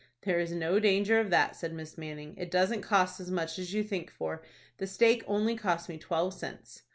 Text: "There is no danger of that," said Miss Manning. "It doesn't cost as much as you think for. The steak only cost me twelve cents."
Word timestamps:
"There 0.23 0.39
is 0.39 0.51
no 0.51 0.79
danger 0.79 1.19
of 1.19 1.29
that," 1.29 1.55
said 1.55 1.73
Miss 1.73 1.95
Manning. 1.95 2.33
"It 2.35 2.49
doesn't 2.49 2.81
cost 2.81 3.19
as 3.19 3.29
much 3.29 3.59
as 3.59 3.75
you 3.75 3.83
think 3.83 4.09
for. 4.09 4.41
The 4.77 4.87
steak 4.87 5.23
only 5.27 5.55
cost 5.55 5.89
me 5.89 5.99
twelve 5.99 6.33
cents." 6.33 6.81